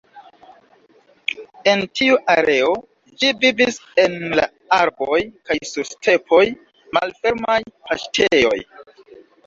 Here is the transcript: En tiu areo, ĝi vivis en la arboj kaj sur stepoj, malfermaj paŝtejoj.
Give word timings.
En 1.73 1.83
tiu 1.99 2.17
areo, 2.37 2.71
ĝi 3.21 3.31
vivis 3.45 3.79
en 4.07 4.19
la 4.41 4.49
arboj 4.81 5.23
kaj 5.51 5.61
sur 5.75 5.91
stepoj, 5.95 6.45
malfermaj 6.99 7.63
paŝtejoj. 7.81 8.61